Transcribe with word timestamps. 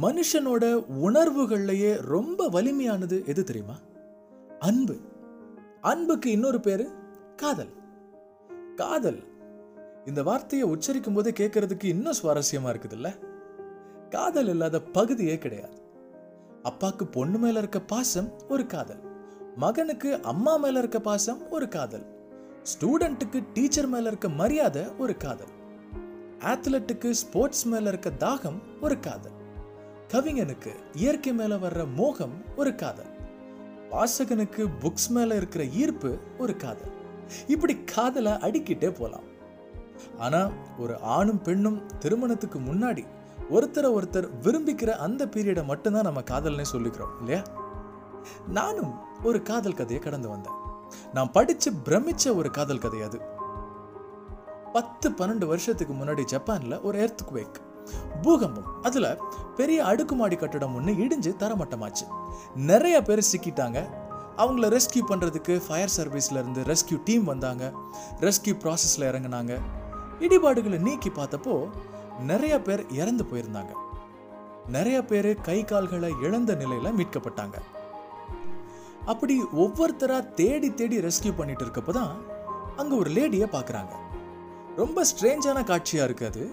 மனுஷனோட 0.00 0.84
உணர்வுகள்லையே 1.02 2.00
ரொம்ப 2.00 2.50
வலிமையானது 2.50 3.26
எது 3.26 3.44
தெரியுமா? 3.44 3.74
அன்பு. 4.58 4.96
அன்புக்கு 5.80 6.30
இன்னொரு 6.30 6.60
பேரு 6.60 6.90
காதல். 7.36 7.70
காதல். 8.76 9.22
இந்த 10.04 10.22
வார்த்தையை 10.22 10.68
உச்சரிக்கும் 10.68 11.14
போதே 11.14 11.30
கேட்கறதுக்கு 11.30 11.84
இன்னும் 11.84 12.12
சுவாரஸ்யமா 12.22 12.66
இருக்குதுல்ல? 12.66 13.18
காதல் 14.10 14.48
இல்லாத 14.48 14.80
பகுதியே 14.80 15.38
கிடையாது. 15.38 15.82
அப்பாக்கு 16.62 17.04
பொண்ணு 17.10 17.38
மேல 17.38 17.58
இருக்க 17.58 17.80
பாசம் 17.80 18.32
ஒரு 18.48 18.66
காதல். 18.66 19.00
மகனுக்கு 19.56 20.22
அம்மா 20.22 20.56
மேல 20.56 20.78
இருக்க 20.78 21.00
பாசம் 21.00 21.50
ஒரு 21.50 21.68
காதல். 21.68 22.06
ஸ்டூடெண்ட்டுக்கு 22.62 23.44
டீச்சர் 23.52 23.86
மேல 23.86 24.08
இருக்க 24.08 24.28
மரியாதை 24.28 24.82
ஒரு 24.98 25.16
காதல். 25.16 25.54
ஆத்லெட்டுக்கு 26.38 27.10
ஸ்போர்ட்ஸ் 27.10 27.66
மேல 27.66 27.88
இருக்க 27.88 28.10
தாகம் 28.10 28.62
ஒரு 28.80 29.00
காதல். 29.00 29.35
கவிஞனுக்கு 30.12 30.74
இயற்கை 30.92 31.32
மேல 31.32 31.56
வர்ற 31.56 31.94
மோகம் 31.94 32.44
ஒரு 32.56 32.74
காதல். 32.74 33.10
வாசகனுக்கு 33.90 34.68
புக்ஸ் 34.80 35.10
மேல 35.10 35.34
இருக்கிற 35.34 35.64
ஈர்ப்பு 35.64 36.18
ஒரு 36.38 36.56
காதல். 36.56 36.92
இப்படி 37.46 37.84
காதலை 37.84 38.32
அடிக்கிட்டே 38.32 38.94
போலாம். 38.94 39.34
ஆனா 40.18 40.50
ஒரு 40.78 40.98
ஆணும் 40.98 41.42
பெண்ணும் 41.42 41.86
திருமணத்துக்கு 41.98 42.58
முன்னாடி 42.58 43.06
ஒருத்தரை 43.50 43.90
ஒருத்தர் 43.90 44.30
விரும்பிக்கிற 44.42 44.88
அந்த 44.88 45.26
பீரியடை 45.26 45.64
மட்டும்தான் 45.64 46.02
நம்ம 46.02 46.20
காதல்னே 46.20 46.64
சொல்லிக்கிறோம் 46.72 47.18
இல்லையா? 47.18 47.42
நானும் 48.48 48.94
ஒரு 49.22 49.42
காதல் 49.42 49.74
கதையை 49.74 49.98
கடந்து 49.98 50.28
வந்தேன். 50.28 50.54
நான் 51.12 51.32
படிச்சு 51.32 51.72
பிரமிச்ச 51.84 52.34
ஒரு 52.34 52.50
காதல் 52.50 52.78
கதை 52.78 53.02
அது. 53.02 53.20
பத்து 54.72 55.10
பன்னெண்டு 55.10 55.46
வருஷத்துக்கு 55.46 55.94
முன்னாடி 55.94 56.24
ஜப்பான்ல 56.30 56.82
ஒரு 56.82 56.98
எர்த் 56.98 57.22
குவேக் 57.32 57.65
பூகம்பம் 58.24 58.68
அதில் 58.88 59.08
பெரிய 59.58 59.78
அடுக்குமாடி 59.90 60.36
கட்டடம் 60.36 60.74
ஒன்று 60.78 60.92
இடிஞ்சு 61.04 61.32
தரமட்டமாச்சு. 61.42 62.04
நிறைய 62.70 62.96
பேர் 63.08 63.30
சிக்கிட்டாங்க. 63.32 63.80
அவங்கள 64.42 64.68
ரெஸ்கியூ 64.76 65.02
பண்றதுக்கு 65.10 65.54
ஃபயர் 65.66 65.94
சர்வீஸ்ல 65.96 66.40
இருந்து 66.42 66.62
ரெஸ்கியூ 66.72 66.98
டீம் 67.08 67.24
வந்தாங்க. 67.32 67.64
ரெஸ்கியூ 68.26 68.54
ப்ராசஸில் 68.64 69.08
இறங்குனாங்க. 69.10 69.54
இடிபாடுகளை 70.26 70.78
நீக்கி 70.88 71.12
பார்த்தப்போ 71.20 71.54
நிறைய 72.30 72.54
பேர் 72.66 72.82
இறந்து 73.00 73.24
போயிருந்தாங்க. 73.30 73.72
நிறைய 74.76 74.98
பேர் 75.10 75.30
கை 75.48 75.58
கால்களை 75.70 76.10
இழந்த 76.26 76.52
நிலையில 76.62 76.90
மீட்கப்பட்டாங்க. 76.98 77.56
அப்படி 79.12 79.34
ஒவ்வொருத்தராக 79.64 80.30
தேடி 80.40 80.68
தேடி 80.80 80.96
ரெஸ்கியூ 81.08 81.32
பண்ணிட்டு 81.40 81.64
இருக்கப்போ 81.66 81.92
தான் 82.00 82.14
அங்கே 82.80 82.94
ஒரு 83.02 83.10
லேடியை 83.16 83.48
பார்க்குறாங்க 83.56 83.92
ரொம்ப 84.80 85.04
ஸ்ட்ரேஞ்சான 85.10 85.58
காட்சியாக 85.72 86.08
இருக்குது 86.08 86.30
அது. 86.30 86.44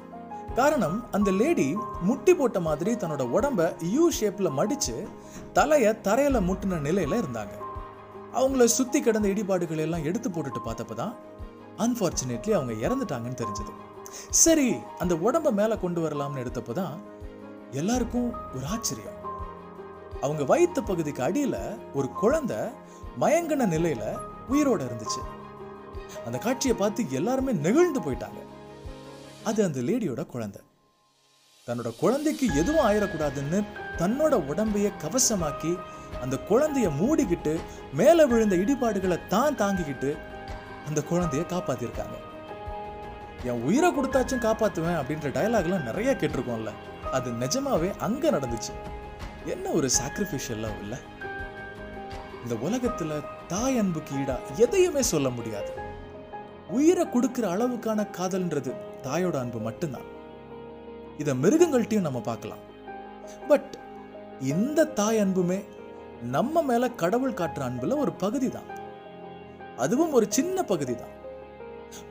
காரணம் 0.55 0.97
அந்த 1.11 1.29
லேடி 1.31 1.67
முட்டி 2.07 2.33
போட்ட 2.39 2.59
மாதிரி 2.67 2.91
தன்னோட 2.93 3.23
உடம்ப 3.37 3.61
யூ 3.95 4.05
ஷேப்ல 4.19 4.49
மடிச்சு 4.59 4.95
தலையை 5.53 5.91
தரையில 6.07 6.41
முட்டின 6.49 6.79
நிலையில 6.87 7.19
இருந்தாங்க. 7.21 7.55
அவங்கள 8.39 8.65
சுத்தி 8.77 8.99
கிடந்த 9.01 9.27
இடிபாடுகள் 9.27 9.83
எல்லாம் 9.85 10.05
எடுத்து 10.09 10.29
போட்டுட்டு 10.29 10.61
பார்த்தப்ப 10.67 10.93
தான் 10.93 11.15
அன்பார்ச்சுனேட்லி 11.85 12.51
அவங்க 12.57 12.73
இறந்துட்டாங்கன்னு 12.87 13.41
தெரிஞ்சது. 13.41 13.73
சரி 14.43 14.69
அந்த 14.99 15.13
உடம்ப 15.15 15.51
மேல 15.51 15.77
கொண்டு 15.77 16.01
வரலாம்னு 16.05 16.41
எடுத்தப்போ 16.43 16.73
தான் 16.81 16.95
எல்லாருக்கும் 17.81 18.29
ஒரு 18.55 18.65
ஆச்சரியம். 18.75 19.19
அவங்க 20.21 20.43
வயிற்று 20.43 20.83
பகுதிக்கு 20.83 21.21
அடியில 21.23 21.57
ஒரு 21.93 22.09
குழந்தை 22.21 22.59
மயங்கின 23.21 23.67
நிலையில 23.75 24.03
உயிரோட 24.51 24.81
இருந்துச்சு. 24.89 25.21
அந்த 26.25 26.37
காட்சியை 26.37 26.77
பார்த்து 26.77 27.11
எல்லாருமே 27.19 27.51
நெகிழ்ந்து 27.65 27.99
போயிட்டாங்க. 27.99 28.39
அது 29.43 29.63
அந்த 29.63 29.79
லேடியோட 29.79 30.25
குழந்தை. 30.25 30.61
தன்னோட 31.67 31.97
குழந்தைக்கு 31.99 32.47
எதுவும் 32.55 32.85
ஆயிடக்கூடாதுன்னு 32.85 33.63
தன்னோட 33.97 34.33
உடம்பைய 34.51 34.91
கவசமாக்கி 35.03 35.77
அந்த 36.21 36.39
குழந்தைய 36.49 36.91
மூடிக்கிட்டு 37.01 37.59
மேலே 37.93 38.25
விழுந்த 38.25 38.55
இடிபாடுகளை 38.55 39.27
தான் 39.27 39.55
தாங்கிக்கிட்டு 39.55 40.17
அந்த 40.87 41.03
குழந்தைய 41.11 41.43
காப்பாத்திருக்காங்க. 41.53 42.17
என் 43.43 43.61
உயிரை 43.61 43.91
கொடுத்தாச்சும் 43.91 44.45
காப்பாத்துவேன் 44.47 44.99
அப்படின்ற 44.99 45.31
டயலாக்லாம் 45.31 45.83
நிறைய 45.83 46.11
கேட்டிருக்கோம்ல. 46.11 46.71
அது 47.11 47.31
நிஜமாவே 47.31 47.97
அங்க 47.97 48.31
நடந்துச்சு. 48.31 48.73
என்ன 49.45 49.69
ஒரு 49.69 49.89
சாக்ரிஃபிஷியல் 50.01 50.79
இல்லை? 50.81 50.97
இந்த 52.43 52.55
உலகத்துல 52.55 53.23
தாய் 53.47 53.77
அன்புக்கு 53.77 54.15
ஈடா 54.15 54.35
எதையுமே 54.55 55.01
சொல்ல 55.01 55.29
முடியாது. 55.29 55.71
உயிரை 56.67 57.09
கொடுக்கிற 57.09 57.55
அளவுக்கான 57.55 58.07
காதல்ன்றது 58.17 58.91
தாயோட 59.07 59.35
அன்பு 59.43 59.59
மட்டும்தான். 59.67 60.07
இதை 61.21 61.33
மிருகங்கள்ட்டையும் 61.43 62.07
நம்ம 62.07 62.21
பார்க்கலாம். 62.29 62.63
பட் 63.49 63.71
இந்த 64.53 64.89
தாய் 64.99 65.21
அன்புமே 65.23 65.59
நம்ம 66.35 66.63
மேல 66.69 66.89
கடவுள் 67.01 67.37
காட்டுற 67.39 67.63
அன்புல 67.69 67.97
ஒரு 68.03 68.11
பகுதி 68.23 68.49
தான் 68.55 68.69
அதுவும் 69.83 70.13
ஒரு 70.17 70.25
சின்ன 70.37 70.57
பகுதி 70.71 70.93
தான் 70.95 71.13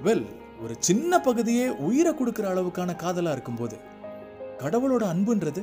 வெல் 0.07 0.27
ஒரு 0.65 0.75
சின்ன 0.89 1.21
பகுதியே 1.27 1.67
உயிரை 1.87 2.13
கொடுக்கிற 2.15 2.47
அளவுக்கான 2.53 2.91
காதலா 3.03 3.31
இருக்கும்போது 3.37 3.77
கடவுளோட 4.63 5.05
அன்புன்றது 5.13 5.63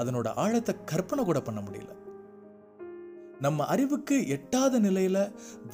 அதனோட 0.00 0.28
ஆழத்தை 0.42 0.74
கற்பனை 0.90 1.22
கூட 1.24 1.40
பண்ண 1.46 1.60
முடியல. 1.60 1.92
நம்ம 3.44 3.64
அறிவுக்கு 3.72 4.16
எட்டாத 4.36 4.80
நிலையில 4.86 5.18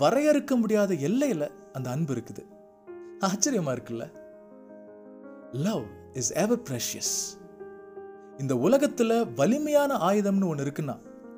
வரையறுக்க 0.01 0.53
முடியாத 0.63 0.95
எல்லையில 1.09 1.49
அந்த 1.77 1.89
அன்பு 1.91 2.13
இருக்குது. 2.15 2.43
ஆச்சரியமா 3.23 3.73
இருக்குல்ல? 3.73 4.05
லவ் 5.53 5.85
இஸ் 6.13 6.33
எவர் 6.33 6.59
ப்ரெஷியஸ் 6.59 7.41
இந்த 8.39 8.55
உலகத்துல 8.55 9.35
வலிமையான 9.35 9.95
ஆயுதம்னு 9.95 10.49
ஒன்று 10.49 10.65
இருக்குன்னா 10.65 10.97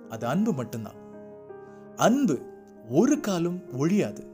அது 0.09 0.27
அன்பு 0.27 0.53
மட்டும்தான். 0.53 1.01
அன்பு 1.97 2.37
ஒரு 2.89 3.21
காலும் 3.21 3.71
ஒழியாது. 3.73 4.33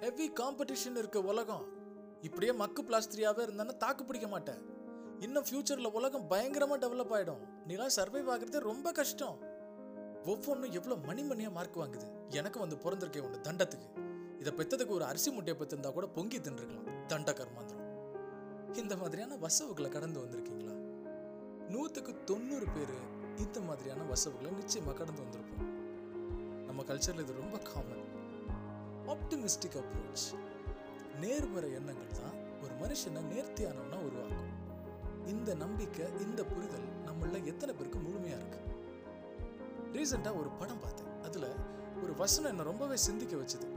ஹெவி 0.00 0.32
காம்படிஷன் 0.32 0.96
இருக்க 0.96 1.20
உலகம் 1.20 1.64
இப்படியே 2.20 2.52
மக்கு 2.52 2.82
பிளாஸ்திரியாவே 2.82 3.42
இருந்தானே 3.46 3.76
தாக்கு 3.76 4.04
பிடிக்க 4.04 4.28
மாட்டேன். 4.28 4.73
இன்னும் 5.24 5.44
ஃப்யூச்சரில் 5.48 5.92
உலகம் 5.98 6.26
பயங்கரமாக 6.26 6.78
டெவலப் 6.84 7.12
ஆகிடும் 7.16 7.42
நீலாம் 7.68 7.92
சர்வைவ் 7.96 8.30
ஆகிறது 8.32 8.58
ரொம்ப 8.60 8.88
கஷ்டம். 8.92 9.36
ஒவ்வொன்றும் 10.24 10.72
எவ்வளோ 10.72 10.96
மணிமணியாக 11.08 11.50
மார்க் 11.50 11.78
வாங்குது. 11.78 12.06
எனக்கு 12.28 12.58
வந்து 12.58 12.76
பிறந்திருக்கே 12.76 13.22
ஒன்று 13.26 13.40
தண்டத்துக்கு. 13.46 13.88
இதை 14.38 14.52
பெத்ததுக்கு 14.56 14.94
ஒரு 14.96 15.04
அரிசி 15.04 15.30
முட்டையை 15.30 15.56
பெற்றிருந்தா 15.60 15.92
கூட 15.92 16.06
பொங்கி 16.06 16.38
தின்றுக்கலாம் 16.38 16.88
தண்ட 17.06 17.32
கர்மாந்திரம். 17.32 17.82
இந்த 18.72 18.96
மாதிரியான 18.96 19.36
வசவுகளை 19.36 19.90
கடந்து 19.90 20.20
வந்திருக்கீங்களா? 20.20 20.74
நூற்றுக்கு 21.68 22.24
தொண்ணூறு 22.24 22.68
பேர் 22.74 22.96
இந்த 23.36 23.60
மாதிரியான 23.60 24.02
வசவுகளை 24.02 24.52
நிச்சயமாக 24.52 24.98
கடந்து 24.98 25.22
வந்திருப்போம். 25.22 25.70
நம்ம 26.66 26.82
கல்ச்சரில் 26.82 27.24
இது 27.24 27.40
ரொம்ப 27.42 27.58
காமன் 27.58 28.04
ஆப்டிமிஸ்டிக் 29.14 29.80
அப்ரோச் 29.82 30.26
நேர்மறை 31.20 31.72
எண்ணங்கள் 31.72 32.18
தான் 32.20 32.36
ஒரு 32.62 32.74
மனுஷனை 32.82 33.22
நேர்த்தியானவனா 33.32 34.00
உருவாக்கும். 34.08 34.53
இந்த 35.26 35.54
நம்பிக்கை 35.54 36.06
இந்த 36.20 36.44
புரிதல் 36.44 36.88
நம்மள 37.06 37.44
எத்தனை 37.44 37.74
பேருக்கு 37.74 37.98
முழுமையா 37.98 38.36
இருக்கு? 38.40 38.60
ரீசெண்டாக 39.92 40.38
ஒரு 40.38 40.48
படம் 40.48 40.80
பார்த்தேன். 40.80 41.22
அதில் 41.22 41.48
ஒரு 42.02 42.14
வசனம் 42.14 42.50
என்னை 42.50 42.64
ரொம்பவே 42.64 42.96
சிந்திக்க 42.96 43.36
வச்சுது. 43.36 43.68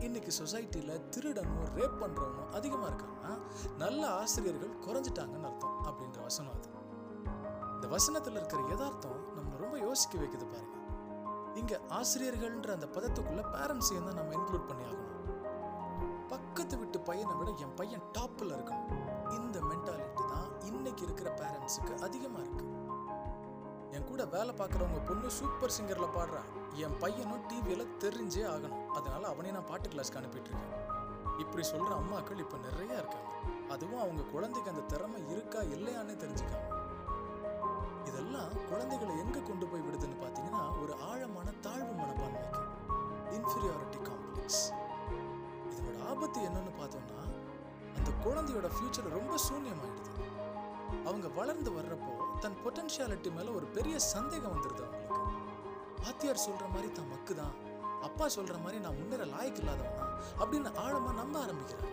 இன்னைக்கு 0.00 0.32
சொசைட்டியில் 0.42 1.08
திருடனும் 1.08 1.66
ரேப் 1.76 2.00
பண்ணுறவனும் 2.00 2.50
அதிகமாக 2.52 2.92
இருக்காங்கன்னா 2.92 3.38
நல்ல 3.76 4.08
ஆசிரியர்கள் 4.08 4.78
குறைஞ்சிட்டாங்கன்னு 4.86 5.42
அர்த்தம் 5.42 5.84
அப்படின்ற 5.84 6.22
வசனம் 6.22 6.52
அது. 6.52 6.68
இந்த 7.74 7.86
வசனத்தில் 7.86 8.32
இருக்கிற 8.32 8.62
யதார்த்தம் 8.68 9.34
நம்ம 9.34 9.56
ரொம்ப 9.56 9.78
யோசிக்க 9.78 10.18
வைக்குது 10.18 10.46
பாருங்க. 10.46 10.72
இங்கே 11.54 11.76
ஆசிரியர்கள்ன்ற 11.88 12.70
அந்த 12.70 12.86
பதத்துக்குள்ளே 12.86 13.44
பேரண்ட்ஸையும் 13.56 14.04
தான் 14.04 14.14
நம்ம 14.14 14.34
இன்க்ளூட் 14.34 14.66
பண்ணி 14.66 14.82
ஆகணும். 14.82 15.10
பக்கத்து 16.28 16.78
வீட்டு 16.78 17.00
பையனை 17.00 17.34
விட 17.34 17.50
என் 17.50 17.74
பையன் 17.74 18.02
டாப்பில் 18.18 18.54
இருக்கணும். 18.56 18.92
இந்த 19.30 19.60
மென்டாலிட்டி 19.60 20.13
இன்னைக்கு 20.64 21.04
இருக்கிற 21.04 21.28
பேரண்ட்ஸுக்கு 21.40 21.94
அதிகமாக 22.00 22.44
இருக்கு. 22.44 22.66
என் 23.90 24.04
கூட 24.04 24.24
வேலை 24.24 24.54
பார்க்குறவங்க 24.54 25.00
பொண்ணு 25.08 25.30
சூப்பர் 25.30 25.70
சிங்கரில் 25.70 26.14
பாடுறா. 26.16 26.42
என் 26.74 26.98
பையனும் 26.98 27.46
டிவியில் 27.46 27.96
தெரிஞ்சே 27.98 28.44
ஆகணும். 28.54 28.86
அதனால 28.86 29.28
அவனையும் 29.28 29.58
நான் 29.58 29.70
பாட்டு 29.70 29.88
கிளாஸ்க்கு 29.88 30.20
அனுப்பிட்டுருக்கேன். 30.20 30.72
இப்படி 31.38 31.62
சொல்கிற 31.62 31.92
அம்மாக்கள் 31.96 32.38
இப்போ 32.38 32.56
நிறைய 32.56 32.92
இருக்காங்க. 32.94 33.30
அதுவும் 33.68 34.00
அவங்க 34.00 34.22
குழந்தைக்கு 34.22 34.70
அந்த 34.70 34.82
திறமை 34.82 35.20
இருக்கா 35.30 35.60
இல்லையான்னு 35.60 36.14
தெரிஞ்சுக்காம. 36.22 36.72
இதெல்லாம் 38.04 38.50
குழந்தைகளை 38.68 39.18
எங்கே 39.18 39.42
கொண்டு 39.42 39.66
போய் 39.66 39.80
விடுதுன்னு 39.80 40.18
பார்த்தீங்கன்னா 40.24 40.82
ஒரு 40.82 40.94
ஆழமான 41.10 41.50
தாழ்வு 41.60 41.92
மனப்பான்மைக்கு. 42.02 42.62
இன்ஃபீரியாரிட்டி 43.36 44.00
காம்ப்ளெக்ஸ் 44.08 44.64
இதனோட 45.70 45.96
ஆபத்து 46.08 46.40
என்னன்னு 46.40 46.72
பார்த்தோம்னா 46.80 47.22
அந்த 47.96 48.10
குழந்தையோட 48.24 48.68
ஃபியூச்சர் 48.74 49.14
ரொம்ப 49.18 49.34
சூன்யமாயிடுது. 49.48 50.13
அவங்க 51.04 51.28
வளர்ந்து 51.28 51.70
வர்றப்போ 51.70 52.38
தன் 52.40 52.56
பொட்டன்ஷியாலிட்டி 52.64 53.32
மேல 53.32 53.50
ஒரு 53.50 53.66
பெரிய 53.66 53.98
சந்தேகம் 53.98 54.52
வந்துடுது 54.52 54.84
அவங்களுக்கு. 54.84 56.02
வாத்தியார் 56.02 56.44
சொல்ற 56.48 56.68
மாதிரி 56.68 56.92
தான் 56.92 57.08
மக்கு 57.08 57.34
தான். 57.34 57.54
அப்பா 58.02 58.26
சொல்ற 58.26 58.60
மாதிரி 58.60 58.78
நான் 58.78 58.96
முன்னேற 58.96 59.24
லாய்க்கு 59.24 59.60
இல்லாதவனா? 59.60 60.06
அப்படின்னு 60.38 60.70
ஆழமா 60.86 61.14
நம்ப 61.14 61.44
ஆரம்பிக்கிறாங்க. 61.44 61.92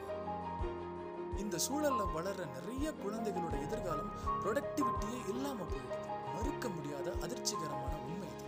இந்த 1.38 1.58
சூழல்ல 1.70 2.04
வளர்ற 2.16 2.48
நிறைய 2.50 2.92
குழந்தைகளோட 2.92 3.62
எதிர்காலம் 3.62 4.12
ப்ரொடக்டிவிட்டியே 4.44 5.30
இல்லாமல் 5.30 5.68
போயிடுது. 5.68 6.34
மறுக்க 6.36 6.70
முடியாத 6.70 7.12
அதிர்ச்சிகரமான 7.12 8.02
உண்மை 8.04 8.28
இது. 8.28 8.46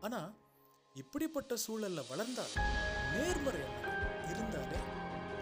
ஆனா 0.00 0.30
இப்படிப்பட்ட 0.94 1.54
சூழல்ல 1.54 2.00
வளர்ந்தால் 2.08 2.52
நேர்மறை 3.12 3.60
இருந்தாலே 4.30 4.76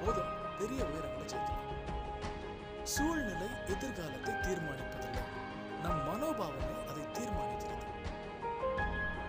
போதும். 0.04 0.30
பெரிய 0.58 0.84
உயரம். 0.84 1.11
சூழ்நிலை 2.92 3.46
எதிர்காலத்தை 3.66 4.34
தீர்மானிப்பதில்லை. 4.34 5.22
நம் 5.82 6.02
மனோபாவமே 6.08 6.72
அதை 6.90 7.02
தீர்மானிக்கிறது. 7.18 7.86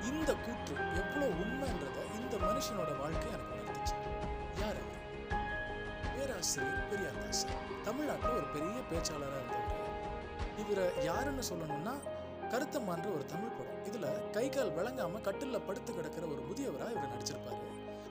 இந்த 0.03 0.33
கூற்று 0.33 0.73
எவ்வளவு 0.75 1.31
உண்மைன்றத 1.43 1.97
இந்த 2.19 2.35
மனுஷனோட 2.37 2.97
வாழ்க்கை 2.97 3.31
எனக்கு 3.31 3.55
உணர்த்துச்சு. 3.59 3.95
யார் 4.59 4.79
அவர்? 4.83 4.99
பேராசிரியர் 6.15 6.89
பெரியார்தாஸ் 6.91 7.45
தமிழ்நாட்டில் 7.83 8.29
ஒரு 8.29 8.43
பெரிய 8.43 8.73
பேச்சாளராக 8.91 9.47
இருந்தவர் 9.51 9.91
இவரை 10.57 11.03
யாருன்னு 11.03 11.41
சொல்லணும்னா 11.41 11.95
கருத்தம்மான்ற 12.51 13.13
ஒரு 13.13 13.25
தமிழ் 13.25 13.55
படம். 13.57 13.81
இதுல 13.91 14.29
கை 14.29 14.49
கால் 14.49 14.71
விளங்காமல் 14.71 15.21
கட்டில்ல 15.21 15.61
படுத்து 15.65 15.93
கிடக்கிற 15.93 16.25
ஒரு 16.25 16.41
முதியவராக 16.49 16.91
இவர் 16.91 17.13
நடிச்சிருப்பாரு. 17.15 17.63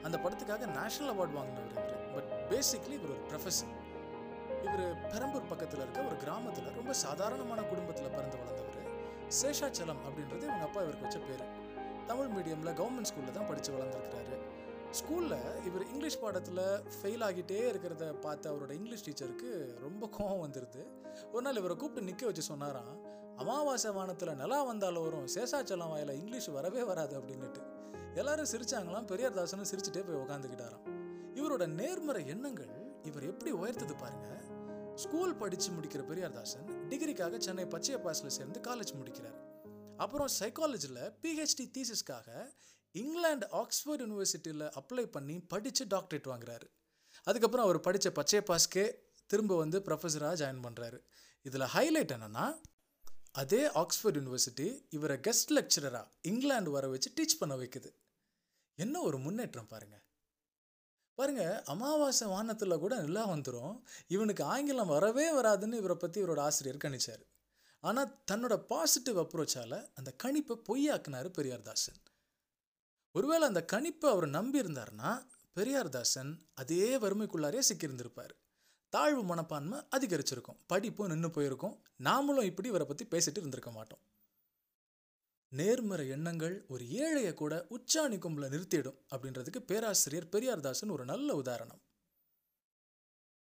அந்த 0.02 0.18
படத்துக்காக 0.18 0.66
நேஷனல் 0.66 1.14
அவார்டு 1.14 1.38
வாங்கினவர் 1.38 1.70
இவர். 1.70 2.12
பட் 2.14 2.32
பேசிக்லி 2.50 2.92
இவர் 2.92 3.10
ஒரு 3.10 3.22
ப்ரொஃபஸர் 3.30 3.80
இவர் 4.64 5.10
பெரம்பூர் 5.12 5.48
பக்கத்தில் 5.48 5.80
இருக்க 5.80 6.00
ஒரு 6.02 6.16
கிராமத்தில் 6.16 6.74
ரொம்ப 6.74 6.92
சாதாரணமான 6.92 7.62
குடும்பத்தில் 7.62 8.10
பிறந்து 8.10 8.36
வளர்ந்தவர் 8.36 8.60
சேஷாச்சலம் 9.40 10.02
அப்படின்றது 10.06 10.42
இவங்க 10.42 10.64
அப்பா 10.64 10.80
இவருக்கு 10.80 11.06
வச்ச 11.06 11.18
பேர். 11.18 11.44
தமிழ் 12.06 12.26
மீடியமில் 12.26 12.76
கவர்மெண்ட் 12.80 13.08
ஸ்கூலில் 13.10 13.30
தான் 13.30 13.46
படித்து 13.46 13.72
வளர்ந்துருக்கிறாரு. 13.72 14.36
ஸ்கூலில் 14.90 15.64
இவர் 15.64 15.88
இங்கிலீஷ் 15.88 16.20
பாடத்தில் 16.20 16.60
ஃபெயில் 16.96 17.22
ஆகிட்டே 17.28 17.60
இருக்கிறத 17.72 18.12
பார்த்து 18.12 18.50
அவரோட 18.50 18.70
இங்கிலீஷ் 18.70 19.04
டீச்சருக்கு 19.08 19.78
ரொம்ப 19.80 20.08
கோபம் 20.08 20.42
வந்துடுது 20.42 20.82
ஒரு 21.32 21.42
நாள் 21.42 21.56
இவரை 21.56 21.76
கூப்பிட்டு 21.76 22.08
நிற்க 22.08 22.26
வச்சு 22.26 22.42
சொன்னாராம் 22.42 22.92
அமாவாசை 23.36 23.90
வானத்தில் 23.90 24.34
நிலா 24.34 24.62
வந்தாலும் 24.62 25.02
வரும் 25.02 25.26
சேஷாச்சலம் 25.26 25.88
வாயில் 25.88 26.08
இங்கிலீஷ் 26.08 26.48
வரவே 26.48 26.82
வராது 26.82 27.20
அப்படின்னுட்டு. 27.20 27.62
எல்லாரும் 28.14 28.50
சிரிச்சாங்களாம் 28.52 29.08
பெரியார்தாசனும் 29.12 29.70
சிரிச்சுட்டே 29.70 30.02
போய் 30.06 30.22
உட்காந்துக்கிட்டாராம் 30.24 30.86
இவரோட 31.34 31.66
நேர்மறை 31.66 32.26
எண்ணங்கள் 32.26 32.81
இவர் 33.04 33.26
எப்படி 33.26 33.50
உயர்த்தது 33.50 33.94
பாருங்க. 33.94 34.28
ஸ்கூல் 34.94 35.36
படித்து 35.36 35.68
முடிக்கிற 35.68 36.02
பெரியார்தாசன் 36.10 36.68
டிகிரிக்காக 36.88 37.38
சென்னை 37.38 37.64
பச்சையப்பாஸில் 37.64 38.34
சேர்ந்து 38.36 38.60
காலேஜ் 38.60 38.94
முடிக்கிறார். 38.94 39.38
அப்புறம் 39.96 40.28
சைக்காலஜியில் 40.40 41.02
பிஹெச்டி 41.22 41.70
தீசிஸ்க்காக 41.78 42.52
இங்கிலாந்து 42.90 43.48
ஆக்ஸ்ஃபோர்ட் 43.52 44.02
யூனிவர்சிட்டியில் 44.04 44.70
அப்ளை 44.80 45.06
பண்ணி 45.06 45.40
படித்து 45.40 45.84
டாக்டரேட் 45.84 46.28
வாங்குறாரு. 46.32 46.66
அதுக்கப்புறம் 47.22 47.66
அவர் 47.66 47.80
படித்த 47.80 48.10
பச்சையப்பாஸ்க்கே 48.10 48.94
திரும்ப 49.26 49.56
வந்து 49.56 49.78
ப்ரொஃபஸராக 49.80 50.34
ஜாயின் 50.42 50.62
பண்ணுறாரு 50.62 50.98
இதில் 51.42 51.70
ஹைலைட் 51.74 52.14
என்னன்னா 52.16 52.46
அதே 53.32 53.66
ஆக்ஸ்ஃபோர்ட் 53.66 54.18
யூனிவர்சிட்டி 54.18 54.86
இவரை 54.90 55.16
கெஸ்ட் 55.16 55.52
லெக்சரராக 55.54 56.08
இங்கிலாந்து 56.22 56.70
வர 56.70 56.88
வச்சு 56.88 57.12
டீச் 57.20 57.38
பண்ண 57.38 57.56
வைக்குது. 57.56 57.90
என்ன 58.74 59.00
ஒரு 59.00 59.18
முன்னேற்றம் 59.18 59.66
பாருங்கள் 59.66 60.02
பாருங்க 61.22 61.44
அமாவாசை 61.64 62.26
வானத்தில் 62.28 62.82
கூட 62.84 62.94
நிலா 63.00 63.24
வந்துடும் 63.28 63.74
இவனுக்கு 64.06 64.42
ஆங்கிலம் 64.44 64.92
வரவே 64.94 65.26
வராதுன்னு 65.34 65.80
இவரை 65.82 65.96
பற்றி 65.96 66.18
இவரோட 66.22 66.40
ஆசிரியர் 66.40 66.84
கணிச்சார். 66.84 67.22
ஆனால் 67.82 68.10
தன்னோட 68.30 68.54
பாசிட்டிவ் 68.70 69.18
அப்ரோச்சால் 69.18 69.76
அந்த 69.98 70.10
கணிப்பை 70.22 70.54
பொய்யாக்குனாரு 70.68 71.28
பெரியார்தாசன் 71.38 72.00
ஒருவேளை 73.14 73.44
அந்த 73.48 73.62
கணிப்பை 73.72 74.08
அவர் 74.14 74.26
பெரியார் 74.30 75.22
பெரியார்தாசன் 75.56 76.30
அதே 76.54 76.86
வறுமைக்குள்ளாரே 76.96 77.60
சிக்கியிருந்திருப்பார். 77.68 78.32
தாழ்வு 78.92 79.22
மனப்பான்மை 79.22 79.78
அதிகரிச்சிருக்கும். 79.96 80.58
படிப்பும் 80.66 81.10
நின்று 81.12 81.30
போயிருக்கும். 81.30 81.74
நாமளும் 82.08 82.48
இப்படி 82.50 82.68
இவரை 82.68 82.86
பற்றி 82.86 83.04
பேசிட்டு 83.10 83.40
இருந்திருக்க 83.42 83.70
மாட்டோம். 83.70 84.02
நேர்மறை 85.52 86.08
எண்ணங்கள் 86.08 86.64
ஒரு 86.68 86.84
ஏழையை 86.84 87.34
கூட 87.34 87.66
உச்சாணி 87.70 88.18
கும்பல 88.18 88.48
நிறுத்திடும் 88.48 88.98
அப்படின்றதுக்கு 89.14 89.58
பேராசிரியர் 89.58 90.28
பெரியார்தாசன் 90.28 90.90
ஒரு 90.90 91.04
நல்ல 91.04 91.34
உதாரணம். 91.34 91.82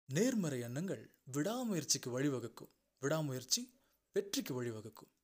நேர்மறை 0.06 0.60
எண்ணங்கள் 0.60 1.12
விடாமுயற்சிக்கு 1.34 2.10
வழிவகுக்கும். 2.10 2.72
விடாமுயற்சி 3.00 3.82
வெற்றிக்கு 4.14 4.64
வழிவகுக்கும். 4.64 5.17